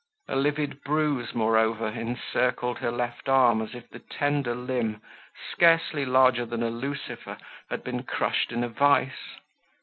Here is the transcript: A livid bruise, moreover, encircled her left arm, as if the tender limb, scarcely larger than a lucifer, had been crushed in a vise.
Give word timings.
A 0.27 0.35
livid 0.35 0.81
bruise, 0.83 1.35
moreover, 1.35 1.87
encircled 1.89 2.79
her 2.79 2.89
left 2.91 3.29
arm, 3.29 3.61
as 3.61 3.75
if 3.75 3.87
the 3.87 3.99
tender 3.99 4.55
limb, 4.55 4.99
scarcely 5.51 6.07
larger 6.07 6.43
than 6.47 6.63
a 6.63 6.71
lucifer, 6.71 7.37
had 7.69 7.83
been 7.83 8.01
crushed 8.01 8.51
in 8.51 8.63
a 8.63 8.69
vise. 8.69 9.37